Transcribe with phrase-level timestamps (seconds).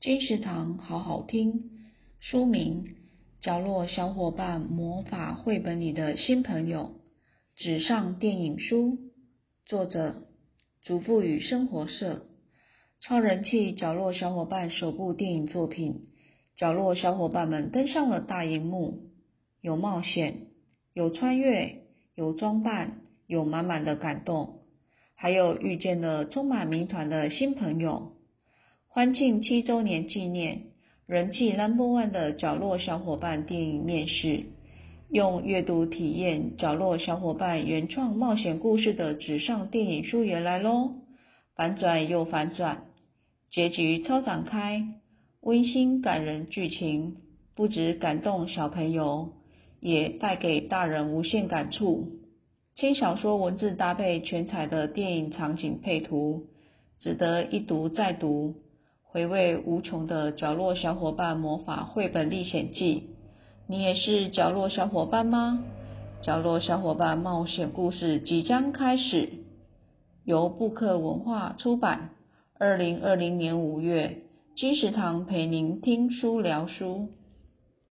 [0.00, 1.72] 金石堂好好听，
[2.20, 2.84] 书名
[3.44, 6.94] 《角落小伙伴魔法绘本里的新朋友》，
[7.62, 8.96] 纸上电影书，
[9.66, 10.22] 作者
[10.82, 12.24] 祖父与生活社，
[12.98, 16.08] 超人气角落小伙伴首部电影作品。
[16.56, 19.02] 角落小伙伴们登上了大荧幕，
[19.60, 20.46] 有冒险，
[20.94, 21.82] 有穿越，
[22.14, 24.60] 有装扮，有满满的感动。
[25.14, 28.14] 还有遇见了充满谜团的新朋友，
[28.92, 30.62] 欢庆七周年纪念，
[31.06, 34.46] 人气 Number One 的角落小伙伴电影面试，
[35.08, 40.94] 用阅读体验角落小伙伴原创冒险故事的纸上电影书也来喽，
[41.54, 42.86] 反转又反转，
[43.52, 44.82] 结局超展开，
[45.40, 47.18] 温馨感人剧情
[47.54, 49.34] 不止感动小朋友，
[49.78, 52.08] 也带给大人无限感触。
[52.74, 56.46] 轻小说文字搭配全彩的电影场景配图，
[56.98, 58.56] 值得一读再读，
[59.12, 63.08] 回味无穷的角落小伙伴魔法绘本历险记。
[63.66, 65.64] 你也是角落小伙伴吗？
[66.22, 69.30] 角落小伙伴冒险故事即将开始，
[70.24, 72.10] 由布克文化出版。
[72.56, 74.18] 二零二零年五月，
[74.54, 77.08] 金石堂陪您听书聊书。